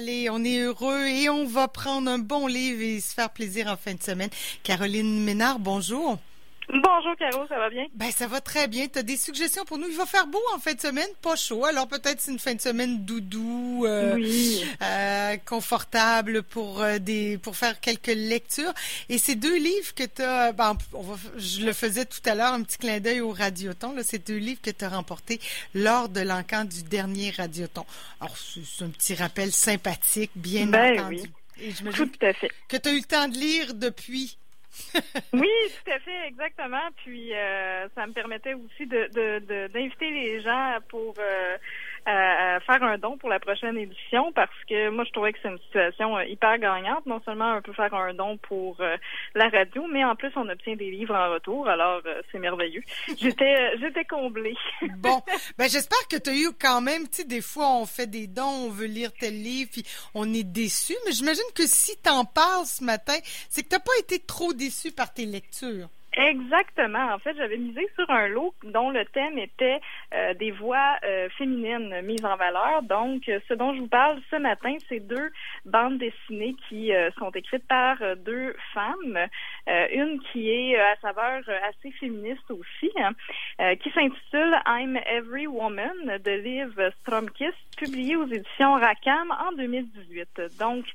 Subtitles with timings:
[0.00, 3.66] Allez, on est heureux et on va prendre un bon livre et se faire plaisir
[3.66, 4.30] en fin de semaine.
[4.62, 6.16] Caroline Ménard, bonjour.
[6.72, 7.86] Bonjour Caro, ça va bien?
[7.94, 8.86] Ben ça va très bien.
[8.86, 9.88] Tu as des suggestions pour nous?
[9.88, 11.64] Il va faire beau en fin de semaine, pas chaud.
[11.64, 14.16] Alors peut-être c'est une fin de semaine doudou, euh,
[14.80, 18.72] euh, confortable pour euh, des pour faire quelques lectures.
[19.08, 20.78] Et ces deux livres que tu as, ben,
[21.36, 24.38] je le faisais tout à l'heure, un petit clin d'œil au Radioton, là, ces deux
[24.38, 25.40] livres que tu as remportés
[25.74, 27.84] lors de l'encan du dernier Radioton.
[28.20, 31.16] Alors c'est un petit rappel sympathique, bien ben, entendu.
[31.16, 31.30] Oui.
[31.62, 32.50] Et tout à fait.
[32.68, 34.38] Que tu as eu le temps de lire depuis
[35.32, 35.50] oui,
[35.84, 36.88] tout à fait, exactement.
[36.96, 41.58] Puis euh, ça me permettait aussi de d'inviter les gens pour euh,
[42.04, 45.58] faire un don pour la prochaine édition parce que moi je trouvais que c'est une
[45.58, 47.06] situation euh, hyper gagnante.
[47.06, 48.96] Non seulement on peut faire un don pour euh,
[49.34, 51.68] la radio, mais en plus on obtient des livres en retour.
[51.68, 52.82] Alors euh, c'est merveilleux.
[53.18, 54.56] J'étais j'étais comblée.
[54.98, 55.20] bon,
[55.58, 58.26] ben j'espère que tu as eu quand même, tu sais, des fois on fait des
[58.26, 60.94] dons, on veut lire tel livre, puis on est déçu.
[61.06, 63.16] Mais j'imagine que si t'en parles ce matin,
[63.48, 65.88] c'est que t'as pas été trop déçu par tes lectures.
[66.12, 67.12] Exactement.
[67.14, 69.80] En fait, j'avais misé sur un lot dont le thème était
[70.12, 72.82] euh, des voix euh, féminines mises en valeur.
[72.82, 75.30] Donc, euh, ce dont je vous parle ce matin, c'est deux
[75.64, 79.18] bandes dessinées qui sont écrites par deux femmes.
[79.92, 86.30] une qui est à saveur assez féministe aussi, hein, qui s'intitule I'm Every Woman de
[86.30, 90.58] Liv Stromkist, publiée aux éditions Rackham en 2018.
[90.58, 90.86] Donc,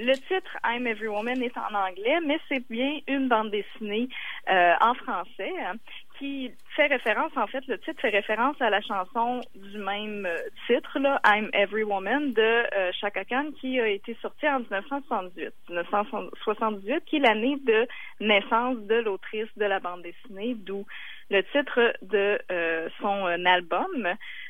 [0.00, 4.08] le titre I'm Every Woman est en anglais, mais c'est bien une bande dessinée
[4.48, 5.74] euh, en français hein,
[6.20, 10.36] qui fait référence, en fait, le titre fait référence à la chanson du même euh,
[10.66, 15.52] titre, là, I'm Every Woman de euh, Chaka Khan, qui a été sortie en 1978.
[15.70, 17.88] 1978, qui est l'année de
[18.20, 20.84] naissance de l'autrice de la bande dessinée, d'où
[21.30, 24.06] le titre de euh, son euh, album.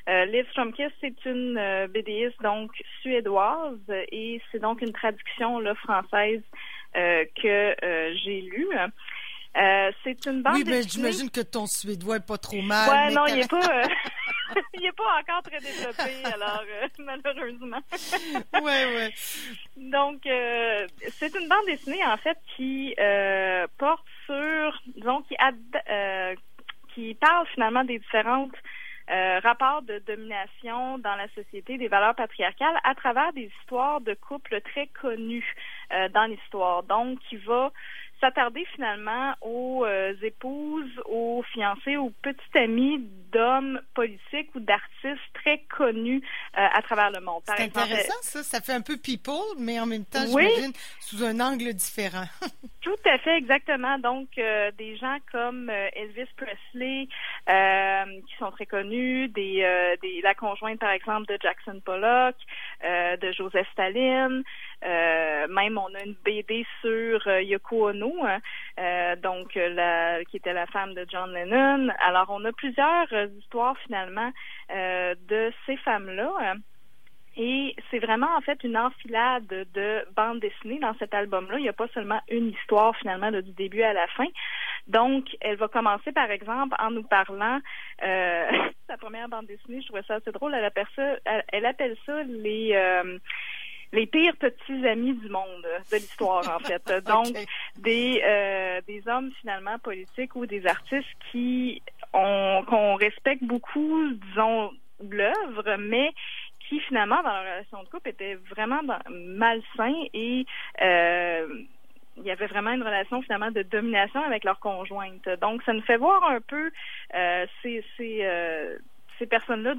[0.09, 3.79] Euh, Liv Stromkist, c'est une euh, BDiste donc suédoise
[4.11, 6.43] et c'est donc une traduction là, française
[6.93, 7.77] que
[8.25, 8.69] j'ai lue.
[9.55, 12.89] C'est une bande Oui, mais j'imagine que ton suédois est pas trop mal.
[12.91, 13.61] Ouais, non, il est pas.
[14.75, 16.65] il est pas encore très développé, alors
[16.99, 17.79] malheureusement.
[18.55, 19.11] ouais, ouais.
[19.77, 22.95] Donc, c'est une bande dessinée en fait qui
[23.79, 25.57] porte sur, disons, qui, ad,
[26.95, 28.57] qui parle finalement des différentes
[29.11, 34.15] euh, rapports de domination dans la société, des valeurs patriarcales à travers des histoires de
[34.15, 35.45] couples très connus
[35.93, 36.85] euh, dans l'histoire.
[36.85, 37.73] Donc, qui va
[38.21, 42.99] s'attarder finalement aux euh, épouses, aux fiancés, aux petites amies
[43.33, 46.23] d'hommes politiques ou d'artistes très connus
[46.57, 47.43] euh, à travers le monde.
[47.47, 51.39] C'est intéressant ça, ça fait un peu people, mais en même temps, j'imagine, sous un
[51.41, 52.25] angle différent.
[52.81, 53.99] Tout à fait, exactement.
[53.99, 57.09] Donc, euh, des gens comme Elvis Presley,
[58.27, 62.37] qui sont très connus, des, des, la conjointe, par exemple, de Jackson Pollock,
[62.83, 64.43] de Joseph Staline,
[64.83, 68.39] euh, même on a une BD sur euh, Yoko Ono, hein,
[68.79, 71.93] euh, donc la, qui était la femme de John Lennon.
[72.03, 73.07] Alors on a plusieurs
[73.39, 74.31] histoires finalement
[74.69, 76.55] de ces femmes-là.
[77.37, 81.59] Et c'est vraiment en fait une enfilade de bandes dessinées dans cet album-là.
[81.59, 84.27] Il n'y a pas seulement une histoire finalement du début à la fin.
[84.89, 87.61] Donc, elle va commencer par exemple en nous parlant
[88.03, 88.51] euh,
[88.89, 89.81] sa première bande dessinée.
[89.81, 90.55] Je trouvais ça assez drôle.
[90.55, 91.17] Elle appelle ça,
[91.53, 92.75] elle, appelle ça les
[93.93, 96.83] les pires petits amis du monde de l'histoire en fait.
[97.07, 97.35] Donc
[97.77, 101.83] des euh, des hommes finalement politiques ou des artistes qui
[102.13, 104.73] ont qu'on respecte beaucoup, disons
[105.09, 106.13] l'œuvre, mais
[106.69, 110.47] qui finalement dans leur relation de couple étaient vraiment malsains et
[110.83, 111.49] euh,
[112.17, 115.29] il y avait vraiment une relation finalement de domination avec leur conjointe.
[115.41, 116.71] Donc, ça nous fait voir un peu
[117.15, 118.77] euh, ces, ces, euh,
[119.19, 119.75] ces personnes-là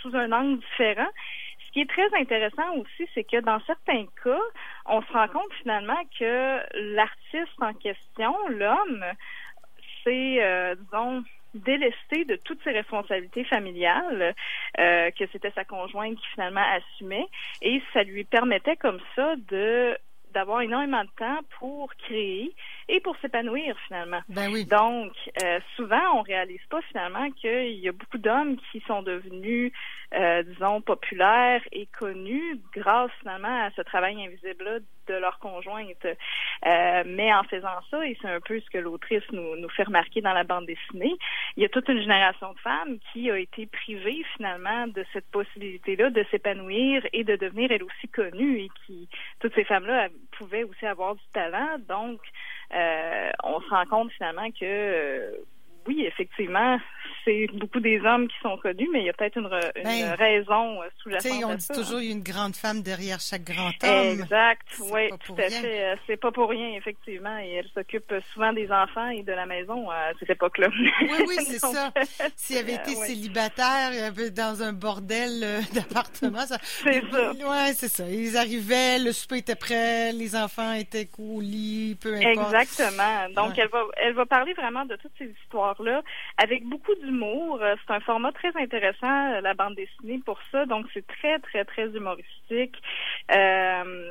[0.00, 1.08] sous un angle différent.
[1.66, 4.40] Ce qui est très intéressant aussi, c'est que dans certains cas,
[4.86, 6.60] on se rend compte finalement que
[6.94, 9.04] l'artiste en question, l'homme,
[10.04, 14.34] c'est, euh, disons, délesté de toutes ses responsabilités familiales,
[14.78, 17.26] euh, que c'était sa conjointe qui finalement assumait,
[17.60, 19.96] et ça lui permettait comme ça de
[20.32, 22.54] d'avoir énormément de temps pour créer
[22.88, 24.20] et pour s'épanouir finalement.
[24.28, 24.64] Ben oui.
[24.64, 25.12] Donc,
[25.42, 29.72] euh, souvent, on réalise pas finalement qu'il y a beaucoup d'hommes qui sont devenus,
[30.14, 36.04] euh, disons, populaires et connus grâce finalement à ce travail invisible-là de leur conjointe.
[36.04, 39.84] Euh, mais en faisant ça, et c'est un peu ce que l'autrice nous, nous fait
[39.84, 41.14] remarquer dans la bande dessinée,
[41.56, 45.26] il y a toute une génération de femmes qui a été privée finalement de cette
[45.30, 49.08] possibilité-là de s'épanouir et de devenir elles aussi connues et qui,
[49.42, 50.08] toutes ces femmes-là
[50.38, 51.76] pouvaient aussi avoir du talent.
[51.88, 52.20] Donc,
[52.72, 55.32] euh, on se rend compte finalement que euh,
[55.86, 56.78] oui, effectivement,
[57.24, 60.80] c'est beaucoup des hommes qui sont connus, mais il y a peut-être une, ben, raison
[61.02, 61.44] sous-jacente.
[61.44, 64.20] On dit toujours il y a une grande femme derrière chaque grand homme.
[64.20, 65.96] Exact, oui, tout à fait.
[66.06, 67.38] C'est pas pour rien, effectivement.
[67.38, 70.68] Et elle s'occupe souvent des enfants et de la maison à cette époque-là.
[71.02, 71.92] Oui, oui, c'est ça.
[72.36, 73.90] S'il avait été célibataire
[74.34, 75.40] dans un bordel
[75.74, 76.58] d'appartement, ça.
[76.62, 77.32] C'est ça.
[77.32, 78.08] Oui, c'est ça.
[78.08, 82.54] Ils arrivaient, le souper était prêt, les enfants étaient au lit, peu importe.
[82.54, 83.28] Exactement.
[83.34, 86.02] Donc, elle va, elle va parler vraiment de toutes ces histoires-là
[86.36, 87.60] avec beaucoup d'humour.
[87.86, 90.66] C'est un format très intéressant, la bande dessinée, pour ça.
[90.66, 92.76] Donc, c'est très, très, très humoristique.
[93.34, 94.10] Euh,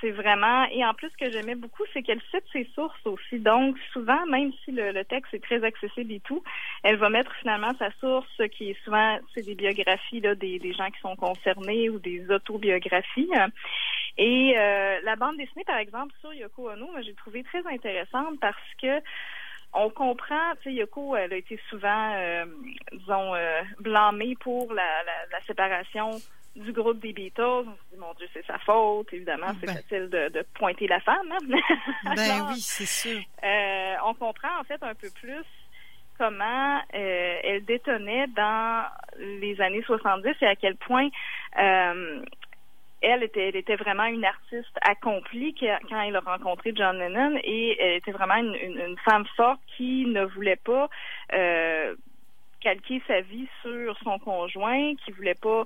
[0.00, 3.38] c'est vraiment et en plus ce que j'aimais beaucoup c'est qu'elle cite ses sources aussi
[3.38, 6.42] donc souvent même si le, texte est très accessible et tout
[6.82, 10.90] elle va mettre finalement sa source qui est souvent c'est des biographies des, des gens
[10.90, 13.30] qui sont concernés ou des autobiographies
[14.16, 18.56] et euh, la bande dessinée par exemple sur Yoko Ono j'ai trouvé très intéressante parce
[18.80, 19.00] que
[19.72, 22.44] on comprend, tu sais, Yoko, elle a été souvent, euh,
[22.92, 26.10] disons, euh, blâmée pour la, la, la séparation
[26.56, 27.42] du groupe des Beatles.
[27.42, 29.12] On se dit, mon Dieu, c'est sa faute.
[29.12, 29.76] Évidemment, c'est ben.
[29.76, 31.32] facile de, de, pointer la femme.
[31.32, 31.58] Hein?
[32.16, 33.20] ben oui, c'est sûr.
[33.44, 35.44] Euh, on comprend en fait un peu plus
[36.18, 38.84] comment euh, elle détonnait dans
[39.18, 41.08] les années 70 et à quel point
[41.58, 42.22] euh,
[43.02, 47.76] elle était, elle était vraiment une artiste accomplie quand elle a rencontré John Lennon et
[47.80, 50.88] elle était vraiment une, une, une femme forte qui ne voulait pas
[51.32, 51.94] euh,
[52.60, 55.64] calquer sa vie sur son conjoint, qui voulait pas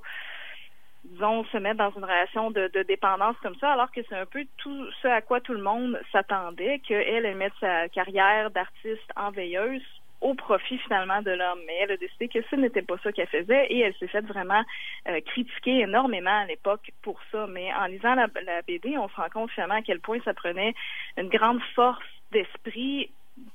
[1.05, 4.45] disons, se mettre dans une relation de, dépendance comme ça, alors que c'est un peu
[4.57, 9.31] tout ce à quoi tout le monde s'attendait, qu'elle, elle mette sa carrière d'artiste en
[9.31, 9.83] veilleuse
[10.25, 11.61] au profit finalement de l'homme.
[11.67, 14.25] Mais elle a décidé que ce n'était pas ça qu'elle faisait et elle s'est faite
[14.25, 14.63] vraiment
[15.09, 17.47] euh, critiquer énormément à l'époque pour ça.
[17.47, 18.27] Mais en lisant la,
[18.67, 20.75] BD, on se rend compte finalement à quel point ça prenait
[21.19, 23.11] une grande force d'esprit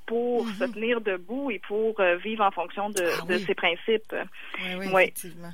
[0.06, 0.60] pour mm-hmm.
[0.60, 4.16] se tenir debout et pour euh, vivre en fonction de, ah ses principes.
[4.77, 5.51] Oui, oui, effectivement.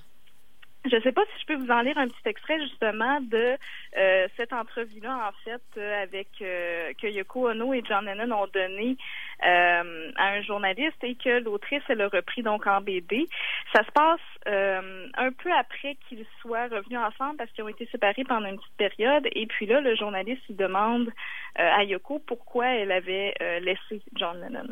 [0.89, 3.57] Je ne sais pas si je peux vous en lire un petit extrait justement de
[3.97, 8.47] euh, cette entrevue-là, en fait, euh, avec euh, que Yoko Ono et John Lennon ont
[8.47, 8.97] donné
[9.41, 13.27] à un journaliste et que l'autrice elle a repris donc en BD.
[13.73, 18.23] Ça se passe un peu après qu'ils soient revenus ensemble parce qu'ils ont été séparés
[18.23, 19.27] pendant une petite période.
[19.33, 21.11] Et puis là, le journaliste il demande
[21.55, 24.71] à Yoko pourquoi elle avait laissé John Lennon.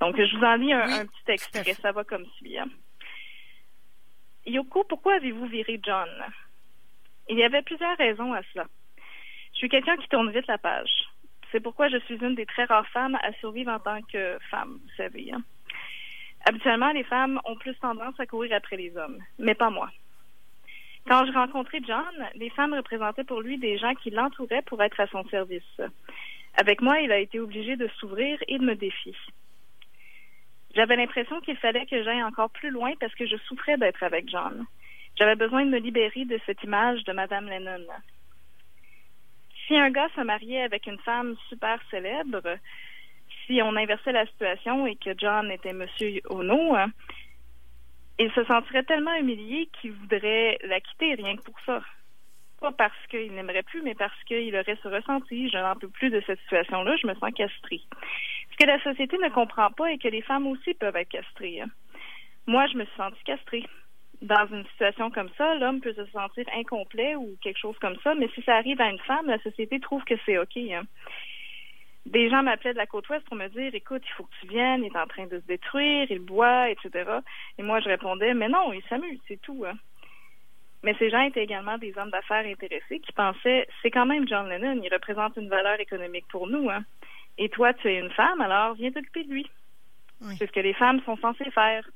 [0.00, 1.74] Donc, je vous en lis un, petit extrait.
[1.74, 2.58] Ça va comme suit.
[4.46, 6.08] Yoko, pourquoi avez-vous viré John?
[7.28, 8.66] Il y avait plusieurs raisons à cela.
[9.52, 10.90] Je suis quelqu'un qui tourne vite la page.
[11.50, 14.80] C'est pourquoi je suis une des très rares femmes à survivre en tant que femme,
[14.82, 15.32] vous savez.
[15.32, 15.42] Hein.
[16.46, 19.90] Habituellement, les femmes ont plus tendance à courir après les hommes, mais pas moi.
[21.06, 25.00] Quand je rencontrais John, les femmes représentaient pour lui des gens qui l'entouraient pour être
[25.00, 25.80] à son service.
[26.56, 29.14] Avec moi, il a été obligé de s'ouvrir et de me défier.
[30.74, 34.28] J'avais l'impression qu'il fallait que j'aille encore plus loin parce que je souffrais d'être avec
[34.28, 34.66] John.
[35.16, 37.86] J'avais besoin de me libérer de cette image de Madame Lennon.
[39.66, 42.58] Si un gars se mariait avec une femme super célèbre,
[43.46, 46.76] si on inversait la situation et que John était Monsieur Ono,
[48.18, 51.82] il se sentirait tellement humilié qu'il voudrait la quitter rien que pour ça.
[52.60, 55.50] Pas parce qu'il n'aimerait plus, mais parce qu'il aurait ce ressenti.
[55.50, 57.82] Je n'en peux plus de cette situation-là, je me sens castrée.
[58.54, 61.60] Ce que la société ne comprend pas est que les femmes aussi peuvent être castrées.
[61.60, 61.66] Hein.
[62.46, 63.64] Moi, je me suis sentie castrée.
[64.22, 68.14] Dans une situation comme ça, l'homme peut se sentir incomplet ou quelque chose comme ça,
[68.14, 70.56] mais si ça arrive à une femme, la société trouve que c'est OK.
[70.56, 70.84] Hein.
[72.06, 74.46] Des gens m'appelaient de la côte ouest pour me dire écoute, il faut que tu
[74.46, 77.10] viennes, il est en train de se détruire, il boit, etc.
[77.58, 79.64] Et moi, je répondais mais non, il s'amuse, c'est tout.
[79.66, 79.74] Hein.
[80.84, 84.48] Mais ces gens étaient également des hommes d'affaires intéressés qui pensaient c'est quand même John
[84.48, 86.70] Lennon, il représente une valeur économique pour nous.
[87.38, 89.50] Et toi, tu es une femme, alors viens t'occuper de lui.
[90.38, 91.86] C'est ce que les femmes sont censées faire.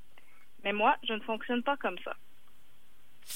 [0.65, 2.15] Mais moi, je ne fonctionne pas comme ça.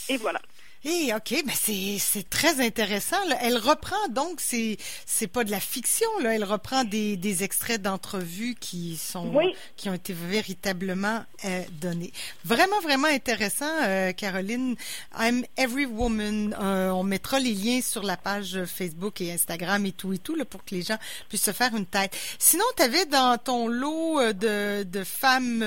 [0.08, 0.40] Et voilà.
[0.84, 3.16] Eh, OK, mais c'est, c'est très intéressant.
[3.40, 6.34] Elle reprend donc, c'est, c'est pas de la fiction, là.
[6.34, 9.32] Elle reprend des, des extraits d'entrevues qui sont,
[9.76, 12.12] qui ont été véritablement euh, donnés.
[12.44, 14.74] Vraiment, vraiment intéressant, euh, Caroline.
[15.16, 16.56] I'm Every Woman.
[16.60, 20.34] Euh, on mettra les liens sur la page Facebook et Instagram et tout et tout,
[20.34, 20.98] là, pour que les gens
[21.28, 22.16] puissent se faire une tête.
[22.40, 25.64] Sinon, tu avais dans ton lot euh, de, de femmes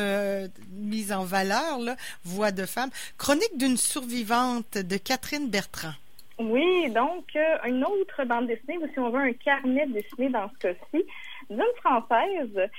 [0.72, 1.96] mises en valeur, là,
[2.26, 5.94] voix de femmes, chronique d'une survivante de Catherine Bertrand.
[6.40, 10.50] Oui, donc euh, une autre bande dessinée, ou si on veut un carnet dessiné dans
[10.50, 11.06] ce cas-ci,
[11.50, 12.70] d'une française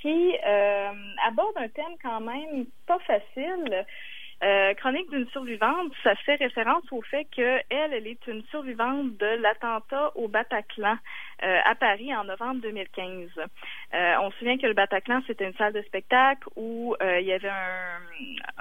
[0.00, 0.92] qui euh,
[1.26, 3.84] aborde un thème quand même pas facile.
[4.42, 9.40] Euh, Chronique d'une survivante, ça fait référence au fait qu'elle, elle est une survivante de
[9.40, 10.96] l'attentat au Bataclan
[11.44, 13.30] euh, à Paris en novembre 2015.
[13.38, 17.32] Euh, on se souvient que le Bataclan, c'était une salle de spectacle où il y
[17.32, 17.50] avait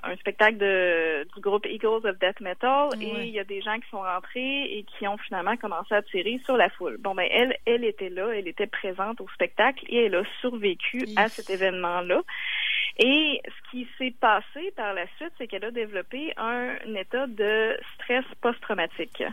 [0.03, 3.79] un, spectacle de, du groupe Eagles of Death Metal et il y a des gens
[3.79, 6.97] qui sont rentrés et qui ont finalement commencé à tirer sur la foule.
[7.00, 11.05] Bon, ben elle, elle était là, elle était présente au spectacle et elle a survécu
[11.15, 12.21] à cet événement-là.
[12.97, 17.77] Et ce qui s'est passé par la suite, c'est qu'elle a développé un, état de
[17.95, 19.23] stress post-traumatique.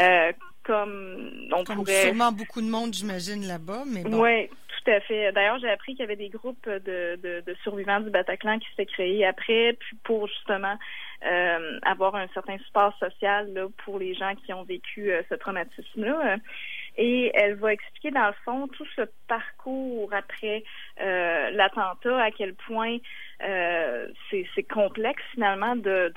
[0.00, 0.32] Euh,
[0.64, 2.02] comme on comme pourrait...
[2.02, 4.22] sûrement beaucoup de monde, j'imagine, là-bas, mais bon.
[4.22, 5.30] Oui, tout à fait.
[5.32, 8.86] D'ailleurs, j'ai appris qu'il y avait des groupes de, de, survivants du Bataclan qui s'étaient
[8.86, 10.76] créés après, puis pour justement
[11.26, 15.34] euh, avoir un certain support social là, pour les gens qui ont vécu euh, ce
[15.34, 16.36] traumatisme-là.
[16.96, 20.62] Et elle va expliquer dans le fond tout ce parcours après
[21.00, 22.98] euh, l'attentat, à quel point
[23.42, 26.12] euh, c'est complexe finalement de,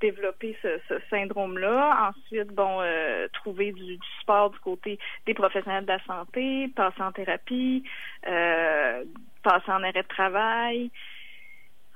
[0.00, 2.10] développer ce, ce syndrome-là.
[2.10, 7.02] Ensuite, bon, euh, trouver du, du, support du côté des professionnels de la santé, passer
[7.02, 7.84] en thérapie,
[8.26, 9.04] euh,
[9.42, 10.90] passer en arrêt de travail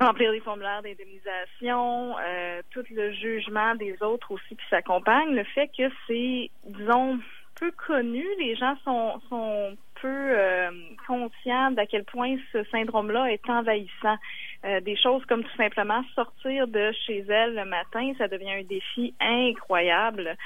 [0.00, 5.68] remplir des formulaires d'indemnisation, euh, tout le jugement des autres aussi qui s'accompagnent, le fait
[5.76, 7.18] que c'est, disons,
[7.60, 8.24] peu connu.
[8.38, 10.70] Les gens sont, sont peu euh,
[11.06, 14.16] conscients d'à quel point ce syndrome-là est envahissant.
[14.64, 18.62] Euh, des choses comme tout simplement sortir de chez elle le matin, ça devient un
[18.62, 20.36] défi incroyable.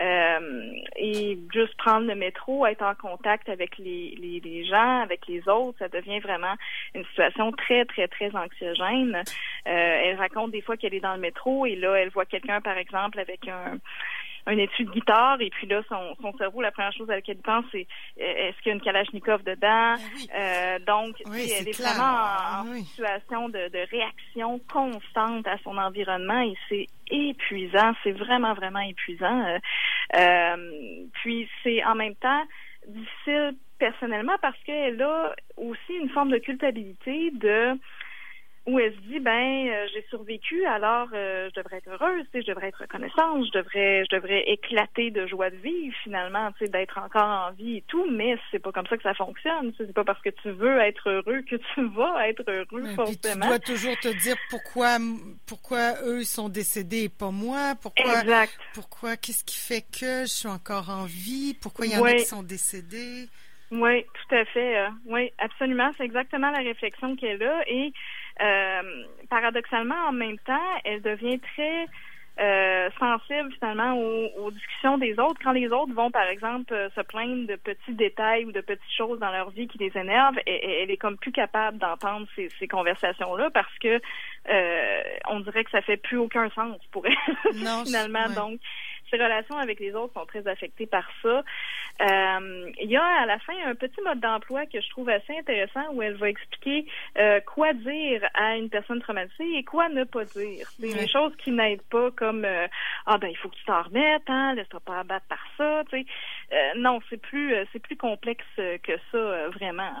[0.00, 5.26] Euh, et juste prendre le métro, être en contact avec les, les, les, gens, avec
[5.28, 6.54] les autres, ça devient vraiment
[6.94, 9.22] une situation très, très, très anxiogène.
[9.64, 12.78] elle raconte des fois qu'elle est dans le métro et là, elle voit quelqu'un, par
[12.78, 13.78] exemple, avec un
[14.46, 17.36] un étui de guitare et puis là son, son cerveau la première chose à laquelle
[17.36, 17.86] il pense c'est
[18.20, 19.60] euh, est-ce qu'il y a une Kalachnikov dedans?
[19.60, 19.98] Ben
[20.34, 26.40] euh, donc elle est vraiment en, ah situation de, de, réaction constante à son environnement
[26.40, 29.40] et c'est épuisant c'est vraiment vraiment épuisant.
[29.46, 29.58] Euh,
[30.16, 32.42] euh puis c'est en même temps
[32.86, 37.78] difficile personnellement parce qu'elle a aussi une forme de culpabilité de
[38.66, 42.40] où elle se dit ben euh, j'ai survécu alors euh, je devrais être heureuse je
[42.40, 46.70] devrais être reconnaissante je devrais je devrais éclater de joie de vivre finalement tu sais
[46.70, 49.92] d'être encore en vie et tout mais c'est pas comme ça que ça fonctionne c'est
[49.94, 53.58] pas parce que tu veux être heureux que tu vas être heureux forcément tu dois
[53.58, 54.98] toujours te dire pourquoi
[55.46, 58.58] pourquoi eux sont décédés et pas moi pourquoi exact.
[58.74, 62.12] pourquoi qu'est-ce qui fait que je suis encore en vie pourquoi il y en a
[62.12, 63.28] qui sont décédés?
[63.70, 64.78] Oui, tout à fait.
[64.78, 65.90] Euh, oui, absolument.
[65.96, 67.62] C'est exactement la réflexion qu'elle a.
[67.68, 67.92] Et
[68.40, 71.86] euh, paradoxalement, en même temps, elle devient très
[72.40, 75.38] euh, sensible finalement aux, discussions des autres.
[75.42, 78.96] Quand les autres vont, par exemple, euh, se plaindre de petits détails ou de petites
[78.96, 82.48] choses dans leur vie qui les énervent, et, elle est comme plus capable d'entendre ces,
[82.58, 84.00] ces conversations-là parce que
[84.50, 87.14] euh, on dirait que ça fait plus aucun sens pour elle
[87.84, 88.28] finalement.
[88.34, 88.60] Donc,
[89.10, 91.42] ses relations avec les autres sont très affectées par ça.
[92.00, 95.36] Euh, il y a à la fin un petit mode d'emploi que je trouve assez
[95.36, 96.86] intéressant où elle va expliquer
[97.18, 100.66] euh, quoi dire à une personne traumatisée et quoi ne pas dire.
[100.78, 102.66] C'est des choses qui n'aident pas comme euh,
[103.06, 105.82] ah ben il faut que tu t'en remettes, hein, laisse-toi pas abattre par ça.
[105.90, 106.06] Tu sais.
[106.76, 109.92] non, c'est plus c'est plus complexe que ça vraiment.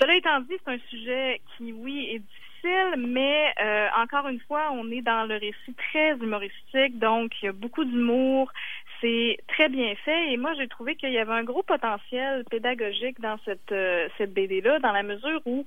[0.00, 2.51] Cela étant dit, c'est un sujet qui oui est difficile
[2.96, 7.48] mais euh, encore une fois, on est dans le récit très humoristique, donc il y
[7.48, 8.52] a beaucoup d'humour.
[9.00, 13.20] C'est très bien fait et moi j'ai trouvé qu'il y avait un gros potentiel pédagogique
[13.20, 15.64] dans cette euh, cette BD là, dans la mesure où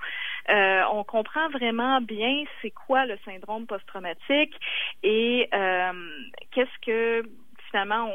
[0.48, 4.54] euh, on comprend vraiment bien c'est quoi le syndrome post-traumatique
[5.02, 5.50] et
[6.50, 7.28] qu'est-ce que
[7.76, 8.10] finalement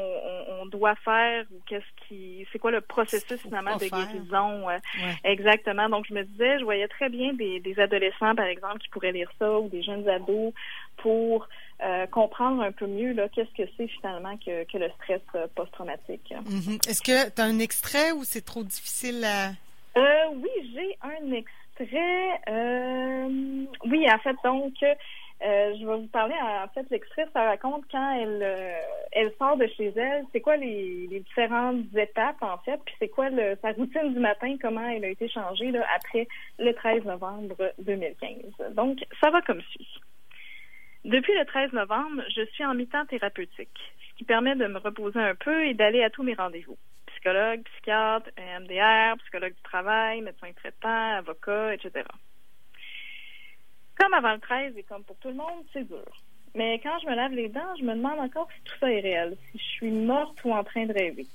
[0.60, 4.78] on, doit faire ou qu'est-ce qui c'est quoi le processus finalement de guérison euh,
[5.24, 9.12] exactement donc je me disais je voyais très bien des, adolescents par exemple qui pourraient
[9.12, 10.52] lire ça ou des jeunes ados
[10.96, 11.48] pour
[11.82, 16.32] euh, comprendre un peu mieux là qu'est-ce que c'est finalement que, le stress euh, post-traumatique.
[16.32, 16.88] Mm-hmm.
[16.88, 19.50] Est-ce que tu as un extrait ou c'est trop difficile à
[20.34, 22.40] oui, j'ai un extrait.
[23.84, 24.74] oui, en fait, donc,
[25.44, 28.74] euh, je vais vous parler, en fait, l'extrait, ça raconte quand elle, euh,
[29.10, 33.28] elle sort de chez elle, c'est quoi les, différentes étapes, en fait, puis c'est quoi
[33.28, 37.72] le, sa routine du matin, comment elle a été changée là, après le 13 novembre
[37.78, 38.74] 2015.
[38.74, 39.88] Donc, ça va comme suit.
[41.04, 43.80] Depuis le 13 novembre, je suis en mi-temps thérapeutique,
[44.10, 46.78] ce qui permet de me reposer un peu et d'aller à tous mes rendez-vous.
[47.06, 48.30] Psychologue, psychiatre,
[48.60, 52.04] MDR, psychologue du travail, médecin traitant, avocat, etc.
[54.12, 56.04] Avant le 13 et comme pour tout le monde, c'est dur.
[56.54, 59.00] Mais quand je me lave les dents, je me demande encore si tout ça est
[59.00, 61.26] réel, si je suis morte ou en train de rêver.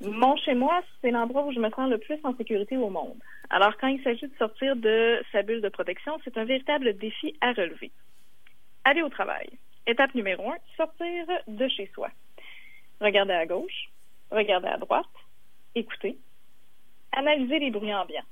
[0.00, 3.18] Mon chez moi, c'est l'endroit où je me sens le plus en sécurité au monde.
[3.48, 7.36] Alors quand il s'agit de sortir de sa bulle de protection, c'est un véritable défi
[7.40, 7.92] à relever.
[8.84, 9.48] aller au travail.
[9.86, 12.10] Étape numéro un, sortir de chez soi.
[13.00, 13.90] Regarder à gauche,
[14.30, 15.06] regarder à droite,
[15.74, 16.16] écouter,
[17.12, 18.24] analyser les bruits ambiants.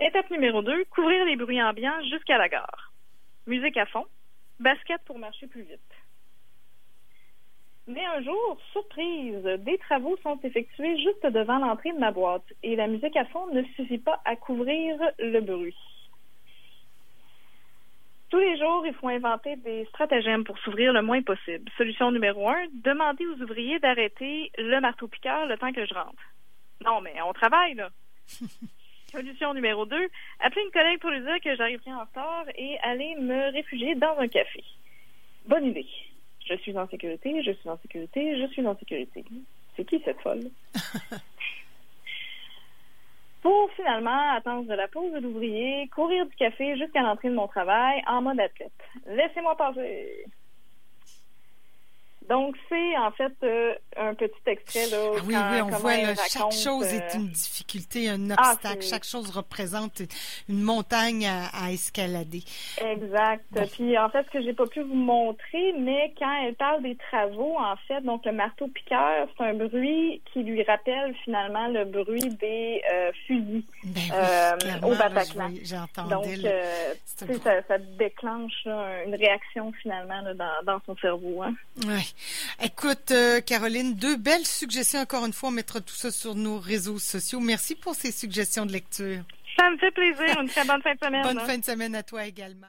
[0.00, 2.92] Étape numéro 2, couvrir les bruits ambiants jusqu'à la gare.
[3.46, 4.06] Musique à fond,
[4.58, 5.80] basket pour marcher plus vite.
[7.86, 12.74] Mais un jour, surprise, des travaux sont effectués juste devant l'entrée de ma boîte et
[12.76, 15.76] la musique à fond ne suffit pas à couvrir le bruit.
[18.30, 21.70] Tous les jours, il faut inventer des stratagèmes pour s'ouvrir le moins possible.
[21.76, 26.22] Solution numéro un, demander aux ouvriers d'arrêter le marteau-piqueur le temps que je rentre.
[26.84, 27.90] Non, mais on travaille, là.
[29.14, 30.08] Solution numéro 2,
[30.40, 34.18] appeler une collègue pour lui dire que j'arriverai en retard et aller me réfugier dans
[34.18, 34.64] un café.
[35.46, 35.86] Bonne idée.
[36.48, 39.24] Je suis en sécurité, je suis en sécurité, je suis en sécurité.
[39.76, 40.50] C'est qui cette folle?
[43.44, 48.02] pour finalement attendre la pause de l'ouvrier, courir du café jusqu'à l'entrée de mon travail
[48.06, 48.72] en mode athlète.
[49.06, 50.24] Laissez-moi passer.
[52.28, 54.86] Donc, c'est en fait euh, un petit extrait.
[54.90, 58.52] Là, ah oui, oui, on voit là, chaque chose est euh, une difficulté, un ah,
[58.52, 58.82] obstacle.
[58.82, 60.00] chaque chose représente
[60.48, 62.42] une montagne à, escalader.
[62.78, 63.44] Exact.
[63.72, 66.96] Puis, en fait, ce que j'ai pas pu vous montrer, mais quand elle parle des
[66.96, 72.30] travaux, en fait, donc le marteau-piqueur, c'est un bruit qui lui rappelle finalement le bruit
[72.40, 75.50] des euh, fusils ben au Bataclan.
[76.08, 76.26] Donc,
[77.42, 81.42] ça, ça, déclenche une réaction finalement dans, dans, son cerveau.
[81.42, 81.54] Hein.
[81.86, 82.13] Oui.
[82.62, 85.00] Écoute, euh, Caroline, deux belles suggestions.
[85.00, 87.40] Encore une fois, on mettra tout ça sur nos réseaux sociaux.
[87.40, 89.22] Merci pour ces suggestions de lecture.
[89.58, 90.40] Ça me fait plaisir.
[90.40, 91.22] Une très bonne fin de semaine.
[91.22, 92.60] bonne fin de semaine à toi également.